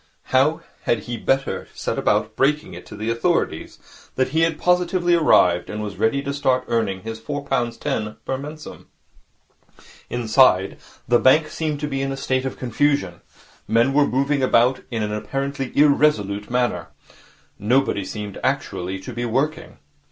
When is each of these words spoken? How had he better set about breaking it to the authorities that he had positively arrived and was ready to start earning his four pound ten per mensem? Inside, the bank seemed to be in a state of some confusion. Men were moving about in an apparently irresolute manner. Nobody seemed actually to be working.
How 0.33 0.61
had 0.85 1.01
he 1.01 1.15
better 1.15 1.67
set 1.75 1.99
about 1.99 2.35
breaking 2.35 2.73
it 2.73 2.87
to 2.87 2.95
the 2.95 3.11
authorities 3.11 3.77
that 4.15 4.29
he 4.29 4.39
had 4.41 4.57
positively 4.57 5.13
arrived 5.13 5.69
and 5.69 5.83
was 5.83 5.97
ready 5.97 6.23
to 6.23 6.33
start 6.33 6.63
earning 6.67 7.01
his 7.03 7.19
four 7.19 7.45
pound 7.45 7.79
ten 7.79 8.15
per 8.25 8.35
mensem? 8.35 8.87
Inside, 10.09 10.79
the 11.07 11.19
bank 11.19 11.49
seemed 11.49 11.79
to 11.81 11.87
be 11.87 12.01
in 12.01 12.11
a 12.11 12.17
state 12.17 12.45
of 12.47 12.53
some 12.53 12.59
confusion. 12.61 13.21
Men 13.67 13.93
were 13.93 14.07
moving 14.07 14.41
about 14.41 14.81
in 14.89 15.03
an 15.03 15.13
apparently 15.13 15.71
irresolute 15.77 16.49
manner. 16.49 16.87
Nobody 17.59 18.03
seemed 18.03 18.39
actually 18.43 18.97
to 19.01 19.13
be 19.13 19.25
working. 19.25 19.77